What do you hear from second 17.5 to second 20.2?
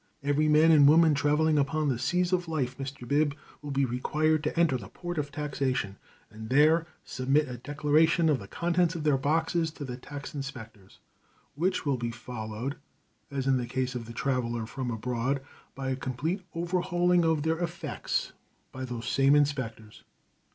effects by those same inspectors.